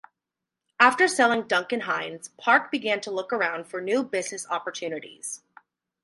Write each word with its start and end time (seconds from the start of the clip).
After 0.79 1.07
selling 1.07 1.43
Duncan 1.43 1.81
Hines, 1.81 2.29
Park 2.29 2.71
began 2.71 3.01
to 3.01 3.11
look 3.11 3.31
around 3.31 3.65
for 3.67 3.79
new 3.79 4.01
business 4.03 4.47
opportunities. 4.49 5.43